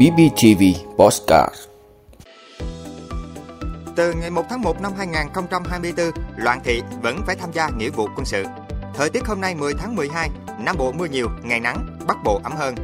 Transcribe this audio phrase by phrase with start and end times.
[0.00, 0.62] BBTV
[0.96, 1.54] Postcard
[3.96, 8.08] Từ ngày 1 tháng 1 năm 2024, Loạn Thị vẫn phải tham gia nghĩa vụ
[8.16, 8.44] quân sự.
[8.94, 12.40] Thời tiết hôm nay 10 tháng 12, Nam Bộ mưa nhiều, ngày nắng, Bắc Bộ
[12.44, 12.74] ấm hơn.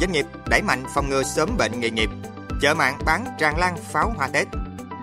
[0.00, 2.10] Doanh nghiệp đẩy mạnh phòng ngừa sớm bệnh nghề nghiệp.
[2.62, 4.46] Chợ mạng bán tràn lan pháo hoa Tết.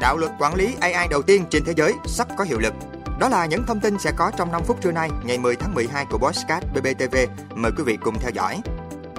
[0.01, 2.73] Đạo luật quản lý AI đầu tiên trên thế giới sắp có hiệu lực.
[3.19, 5.73] Đó là những thông tin sẽ có trong 5 phút trưa nay, ngày 10 tháng
[5.73, 7.15] 12 của Bosscat BBTV.
[7.55, 8.61] Mời quý vị cùng theo dõi.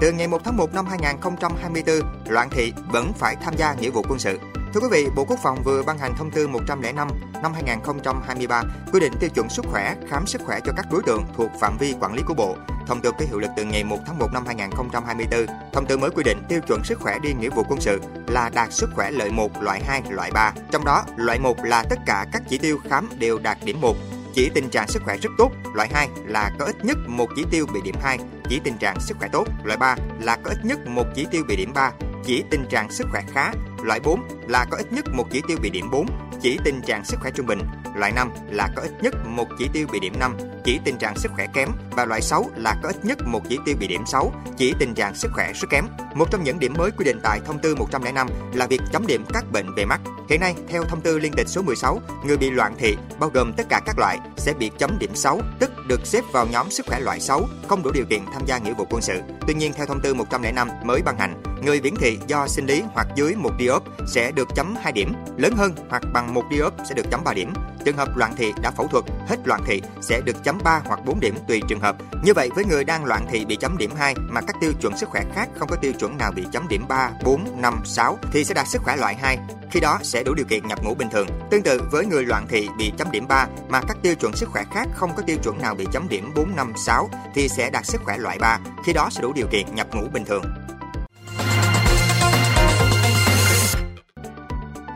[0.00, 4.02] Từ ngày 1 tháng 1 năm 2024, Loạn Thị vẫn phải tham gia nghĩa vụ
[4.08, 4.38] quân sự.
[4.74, 7.08] Thưa quý vị, Bộ Quốc phòng vừa ban hành thông tư 105
[7.42, 8.62] năm 2023
[8.92, 11.76] quy định tiêu chuẩn sức khỏe, khám sức khỏe cho các đối tượng thuộc phạm
[11.78, 12.56] vi quản lý của Bộ.
[12.86, 15.46] Thông tư có hiệu lực từ ngày 1 tháng 1 năm 2024.
[15.72, 18.50] Thông tư mới quy định tiêu chuẩn sức khỏe đi nghĩa vụ quân sự là
[18.54, 20.52] đạt sức khỏe loại 1, loại 2, loại 3.
[20.70, 23.96] Trong đó, loại 1 là tất cả các chỉ tiêu khám đều đạt điểm 1,
[24.36, 25.50] chỉ tình trạng sức khỏe rất tốt.
[25.74, 28.18] Loại 2 là có ít nhất một chỉ tiêu bị điểm 2,
[28.48, 29.44] chỉ tình trạng sức khỏe tốt.
[29.64, 31.92] Loại 3 là có ít nhất một chỉ tiêu bị điểm 3,
[32.26, 33.52] chỉ tình trạng sức khỏe khá.
[33.82, 36.06] Loại 4 là có ít nhất một chỉ tiêu bị điểm 4,
[36.42, 37.58] chỉ tình trạng sức khỏe trung bình.
[37.94, 41.16] Loại 5 là có ít nhất một chỉ tiêu bị điểm 5, chỉ tình trạng
[41.16, 44.06] sức khỏe kém và loại 6 là có ít nhất một chỉ tiêu bị điểm
[44.06, 45.84] 6, chỉ tình trạng sức khỏe rất kém.
[46.14, 49.24] Một trong những điểm mới quy định tại thông tư 105 là việc chấm điểm
[49.32, 50.00] các bệnh về mắt.
[50.28, 53.52] Hiện nay, theo thông tư liên tịch số 16, người bị loạn thị bao gồm
[53.56, 56.86] tất cả các loại sẽ bị chấm điểm 6, tức được xếp vào nhóm sức
[56.86, 59.20] khỏe loại 6, không đủ điều kiện tham gia nghĩa vụ quân sự.
[59.46, 62.82] Tuy nhiên, theo thông tư 105 mới ban hành, người viễn thị do sinh lý
[62.94, 66.72] hoặc dưới một diop sẽ được chấm 2 điểm, lớn hơn hoặc bằng một diop
[66.88, 67.52] sẽ được chấm 3 điểm.
[67.84, 71.00] Trường hợp loạn thị đã phẫu thuật, hết loạn thị sẽ được chấm 3 hoặc
[71.04, 71.96] 4 điểm tùy trường hợp.
[72.24, 74.96] Như vậy với người đang loạn thị bị chấm điểm 2 mà các tiêu chuẩn
[74.96, 78.18] sức khỏe khác không có tiêu chuẩn nào bị chấm điểm 3, 4, 5, 6
[78.32, 79.38] thì sẽ đạt sức khỏe loại 2.
[79.70, 81.28] Khi đó sẽ đủ điều kiện nhập ngũ bình thường.
[81.50, 84.48] Tương tự với người loạn thị bị chấm điểm 3 mà các tiêu chuẩn sức
[84.48, 87.70] khỏe khác không có tiêu chuẩn nào bị chấm điểm 4, 5, 6 thì sẽ
[87.70, 88.58] đạt sức khỏe loại 3.
[88.84, 90.42] Khi đó sẽ đủ điều kiện nhập ngũ bình thường.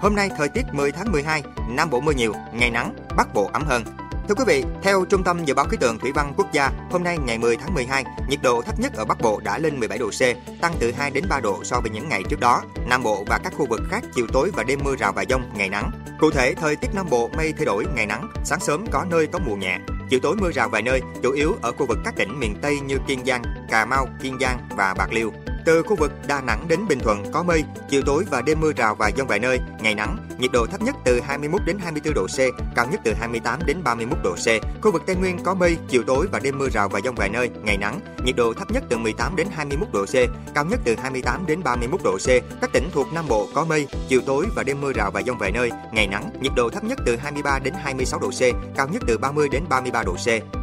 [0.00, 3.50] Hôm nay thời tiết 10 tháng 12, Nam Bộ mưa nhiều, ngày nắng, Bắc Bộ
[3.52, 3.84] ấm hơn.
[4.28, 7.04] Thưa quý vị, theo Trung tâm Dự báo Khí tượng Thủy văn Quốc gia, hôm
[7.04, 9.98] nay ngày 10 tháng 12, nhiệt độ thấp nhất ở Bắc Bộ đã lên 17
[9.98, 10.20] độ C,
[10.60, 12.62] tăng từ 2 đến 3 độ so với những ngày trước đó.
[12.86, 15.42] Nam Bộ và các khu vực khác chiều tối và đêm mưa rào và dông,
[15.54, 15.90] ngày nắng.
[16.20, 19.26] Cụ thể, thời tiết Nam Bộ mây thay đổi, ngày nắng, sáng sớm có nơi
[19.26, 19.78] có mùa nhẹ,
[20.10, 22.80] chiều tối mưa rào vài nơi, chủ yếu ở khu vực các tỉnh miền Tây
[22.80, 25.32] như Kiên Giang, Cà Mau, Kiên Giang và Bạc Liêu.
[25.64, 28.72] Từ khu vực Đà Nẵng đến Bình Thuận có mây, chiều tối và đêm mưa
[28.76, 32.14] rào và dông vài nơi, ngày nắng, nhiệt độ thấp nhất từ 21 đến 24
[32.14, 32.38] độ C,
[32.76, 34.46] cao nhất từ 28 đến 31 độ C.
[34.82, 37.28] Khu vực Tây Nguyên có mây, chiều tối và đêm mưa rào và dông vài
[37.28, 40.14] nơi, ngày nắng, nhiệt độ thấp nhất từ 18 đến 21 độ C,
[40.54, 42.28] cao nhất từ 28 đến 31 độ C.
[42.60, 45.38] Các tỉnh thuộc Nam Bộ có mây, chiều tối và đêm mưa rào và dông
[45.38, 48.42] vài nơi, ngày nắng, nhiệt độ thấp nhất từ 23 đến 26 độ C,
[48.76, 50.59] cao nhất từ 30 đến 33 độ C.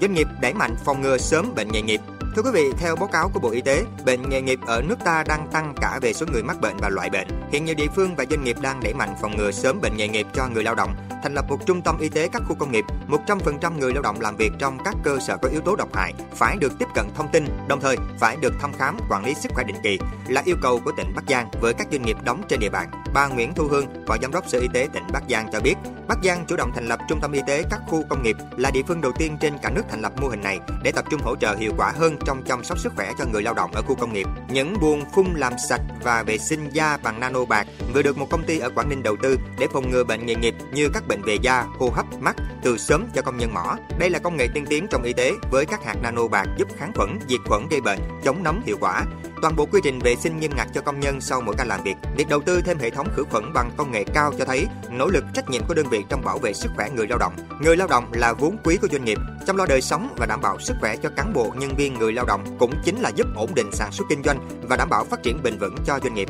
[0.00, 2.00] Doanh nghiệp đẩy mạnh phòng ngừa sớm bệnh nghề nghiệp.
[2.36, 4.98] Thưa quý vị, theo báo cáo của Bộ Y tế, bệnh nghề nghiệp ở nước
[5.04, 7.28] ta đang tăng cả về số người mắc bệnh và loại bệnh.
[7.52, 10.08] Hiện nhiều địa phương và doanh nghiệp đang đẩy mạnh phòng ngừa sớm bệnh nghề
[10.08, 12.72] nghiệp cho người lao động, thành lập một trung tâm y tế các khu công
[12.72, 12.84] nghiệp.
[13.08, 16.12] 100% người lao động làm việc trong các cơ sở có yếu tố độc hại
[16.34, 19.52] phải được tiếp cận thông tin, đồng thời phải được thăm khám, quản lý sức
[19.54, 22.42] khỏe định kỳ là yêu cầu của tỉnh Bắc Giang với các doanh nghiệp đóng
[22.48, 22.90] trên địa bàn.
[23.14, 25.74] Bà Nguyễn Thu Hương, Phó Giám đốc Sở Y tế tỉnh Bắc Giang cho biết,
[26.08, 28.70] Bắc Giang chủ động thành lập trung tâm y tế các khu công nghiệp là
[28.70, 31.20] địa phương đầu tiên trên cả nước thành lập mô hình này để tập trung
[31.24, 33.82] hỗ trợ hiệu quả hơn trong chăm sóc sức khỏe cho người lao động ở
[33.82, 34.26] khu công nghiệp.
[34.48, 38.26] Những buồng phun làm sạch và vệ sinh da bằng nano bạc vừa được một
[38.30, 41.05] công ty ở Quảng Ninh đầu tư để phòng ngừa bệnh nghề nghiệp như các
[41.08, 43.76] bệnh về da, hô hấp, mắt từ sớm cho công nhân mỏ.
[43.98, 46.68] Đây là công nghệ tiên tiến trong y tế với các hạt nano bạc giúp
[46.76, 49.04] kháng khuẩn, diệt khuẩn gây bệnh, chống nấm hiệu quả.
[49.42, 51.82] Toàn bộ quy trình vệ sinh nghiêm ngặt cho công nhân sau mỗi ca làm
[51.82, 51.94] việc.
[52.16, 55.06] Việc đầu tư thêm hệ thống khử khuẩn bằng công nghệ cao cho thấy nỗ
[55.06, 57.36] lực trách nhiệm của đơn vị trong bảo vệ sức khỏe người lao động.
[57.60, 60.40] Người lao động là vốn quý của doanh nghiệp, chăm lo đời sống và đảm
[60.40, 63.26] bảo sức khỏe cho cán bộ, nhân viên, người lao động cũng chính là giúp
[63.36, 66.14] ổn định sản xuất kinh doanh và đảm bảo phát triển bền vững cho doanh
[66.14, 66.28] nghiệp.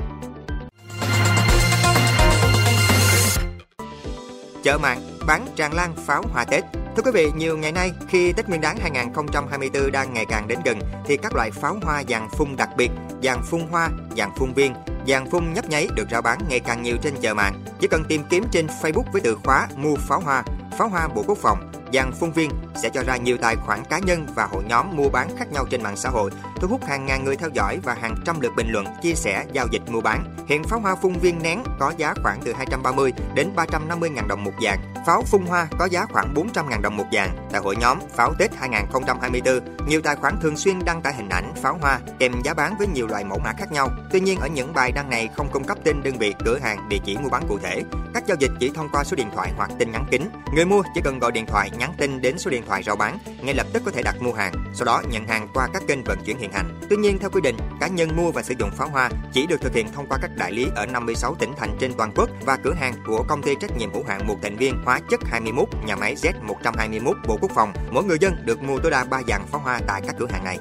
[4.66, 6.64] Chợ mạng bán tràn lan pháo hoa Tết
[6.96, 10.58] Thưa quý vị, nhiều ngày nay khi Tết Nguyên đán 2024 đang ngày càng đến
[10.64, 12.90] gần thì các loại pháo hoa dàn phun đặc biệt,
[13.22, 14.74] dàn phun hoa, dàn phun viên,
[15.08, 17.64] dàn phun nhấp nháy được rao bán ngày càng nhiều trên chợ mạng.
[17.80, 20.44] Chỉ cần tìm kiếm trên Facebook với từ khóa mua pháo hoa,
[20.78, 22.50] pháo hoa Bộ Quốc phòng, dàn phun viên
[22.82, 25.64] sẽ cho ra nhiều tài khoản cá nhân và hội nhóm mua bán khác nhau
[25.70, 28.52] trên mạng xã hội, thu hút hàng ngàn người theo dõi và hàng trăm lượt
[28.56, 30.36] bình luận, chia sẻ, giao dịch mua bán.
[30.46, 34.44] Hiện pháo hoa phun viên nén có giá khoảng từ 230 đến 350 ngàn đồng
[34.44, 34.78] một dàn.
[35.06, 37.30] Pháo phun hoa có giá khoảng 400 ngàn đồng một dàn.
[37.52, 41.52] Tại hội nhóm Pháo Tết 2024, nhiều tài khoản thường xuyên đăng tải hình ảnh
[41.62, 43.88] pháo hoa kèm giá bán với nhiều loại mẫu mã khác nhau.
[44.12, 46.88] Tuy nhiên ở những bài đăng này không cung cấp tên đơn vị, cửa hàng,
[46.88, 47.82] địa chỉ mua bán cụ thể.
[48.14, 50.22] Các giao dịch chỉ thông qua số điện thoại hoặc tin nhắn kín.
[50.54, 53.18] Người mua chỉ cần gọi điện thoại nhắn tin đến số điện thoại rao bán,
[53.40, 56.04] ngay lập tức có thể đặt mua hàng, sau đó nhận hàng qua các kênh
[56.04, 56.80] vận chuyển hiện hành.
[56.90, 59.60] Tuy nhiên theo quy định, cá nhân mua và sử dụng pháo hoa chỉ được
[59.60, 62.56] thực hiện thông qua các đại lý ở 56 tỉnh thành trên toàn quốc và
[62.56, 65.68] cửa hàng của công ty trách nhiệm hữu hạn một thành viên hóa chất 21
[65.86, 67.72] nhà máy Z121 Bộ Quốc phòng.
[67.90, 70.44] Mỗi người dân được mua tối đa 3 dàn pháo hoa tại các cửa hàng
[70.44, 70.58] này.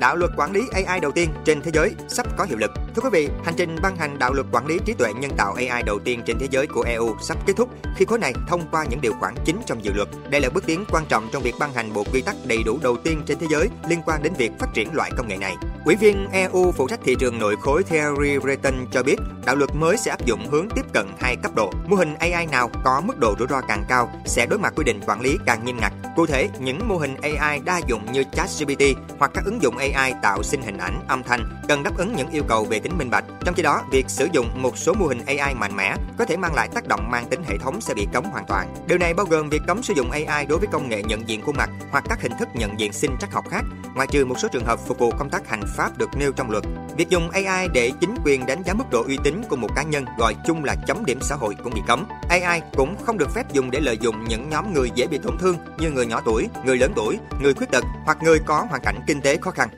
[0.00, 2.70] Đạo luật quản lý AI đầu tiên trên thế giới sắp có hiệu lực.
[2.94, 5.52] Thưa quý vị, hành trình ban hành đạo luật quản lý trí tuệ nhân tạo
[5.52, 8.62] AI đầu tiên trên thế giới của EU sắp kết thúc khi khối này thông
[8.70, 10.08] qua những điều khoản chính trong dự luật.
[10.30, 12.78] Đây là bước tiến quan trọng trong việc ban hành bộ quy tắc đầy đủ
[12.82, 15.56] đầu tiên trên thế giới liên quan đến việc phát triển loại công nghệ này.
[15.84, 19.16] Ủy viên EU phụ trách thị trường nội khối Thierry Breton cho biết,
[19.46, 21.72] đạo luật mới sẽ áp dụng hướng tiếp cận hai cấp độ.
[21.86, 24.84] Mô hình AI nào có mức độ rủi ro càng cao sẽ đối mặt quy
[24.84, 25.92] định quản lý càng nghiêm ngặt.
[26.20, 28.82] Cụ thể, những mô hình AI đa dụng như ChatGPT
[29.18, 32.30] hoặc các ứng dụng AI tạo sinh hình ảnh, âm thanh cần đáp ứng những
[32.30, 33.24] yêu cầu về tính minh bạch.
[33.44, 36.36] Trong khi đó, việc sử dụng một số mô hình AI mạnh mẽ có thể
[36.36, 38.74] mang lại tác động mang tính hệ thống sẽ bị cấm hoàn toàn.
[38.86, 41.42] Điều này bao gồm việc cấm sử dụng AI đối với công nghệ nhận diện
[41.42, 43.64] khuôn mặt hoặc các hình thức nhận diện sinh trắc học khác,
[43.94, 46.50] ngoại trừ một số trường hợp phục vụ công tác hành pháp được nêu trong
[46.50, 46.64] luật.
[46.96, 49.82] Việc dùng AI để chính quyền đánh giá mức độ uy tín của một cá
[49.82, 52.06] nhân gọi chung là chấm điểm xã hội cũng bị cấm.
[52.28, 55.38] AI cũng không được phép dùng để lợi dụng những nhóm người dễ bị tổn
[55.38, 58.82] thương như người nhỏ tuổi, người lớn tuổi, người khuyết tật hoặc người có hoàn
[58.82, 59.68] cảnh kinh tế khó khăn.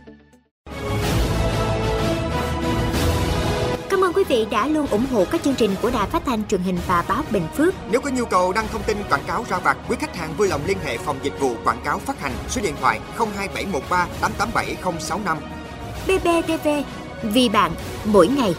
[3.90, 6.44] Cảm ơn quý vị đã luôn ủng hộ các chương trình của Đài Phát thanh
[6.44, 7.74] truyền hình và báo Bình Phước.
[7.90, 10.48] Nếu có nhu cầu đăng thông tin quảng cáo ra vặt, quý khách hàng vui
[10.48, 15.38] lòng liên hệ phòng dịch vụ quảng cáo phát hành số điện thoại 02713 887065.
[16.06, 16.68] BBTV,
[17.22, 17.72] vì bạn,
[18.04, 18.54] mỗi ngày.